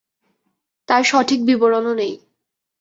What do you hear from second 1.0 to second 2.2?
সঠিক বিবরণও নেই।